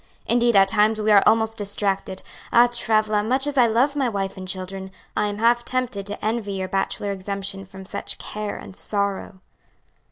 Indeed 0.25 0.55
at 0.55 0.67
times 0.69 0.99
we 0.99 1.11
are 1.11 1.21
almost 1.27 1.59
distracted. 1.59 2.23
Ah, 2.51 2.65
Travilla, 2.65 3.21
much 3.21 3.45
as 3.45 3.55
I 3.55 3.67
love 3.67 3.95
my 3.95 4.09
wife 4.09 4.35
and 4.35 4.47
children, 4.47 4.89
I 5.15 5.27
am 5.27 5.37
half 5.37 5.63
tempted 5.63 6.07
to 6.07 6.25
envy 6.25 6.53
your 6.53 6.67
bachelor 6.67 7.11
exemption 7.11 7.67
from 7.67 7.85
such 7.85 8.17
care 8.17 8.57
and 8.57 8.75
sorrow!" 8.75 9.41